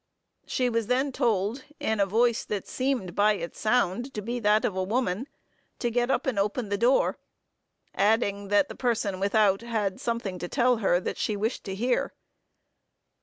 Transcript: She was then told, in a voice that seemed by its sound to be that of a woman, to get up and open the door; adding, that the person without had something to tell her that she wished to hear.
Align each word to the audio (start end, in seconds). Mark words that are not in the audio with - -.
She 0.47 0.67
was 0.67 0.87
then 0.87 1.11
told, 1.11 1.63
in 1.79 1.99
a 1.99 2.07
voice 2.07 2.43
that 2.45 2.67
seemed 2.67 3.13
by 3.13 3.33
its 3.33 3.59
sound 3.59 4.15
to 4.15 4.23
be 4.23 4.39
that 4.39 4.65
of 4.65 4.75
a 4.75 4.81
woman, 4.81 5.27
to 5.77 5.91
get 5.91 6.09
up 6.09 6.25
and 6.25 6.39
open 6.39 6.69
the 6.69 6.77
door; 6.79 7.19
adding, 7.93 8.47
that 8.47 8.67
the 8.67 8.73
person 8.73 9.19
without 9.19 9.61
had 9.61 10.01
something 10.01 10.39
to 10.39 10.47
tell 10.49 10.77
her 10.77 10.99
that 10.99 11.19
she 11.19 11.35
wished 11.35 11.63
to 11.65 11.75
hear. 11.75 12.13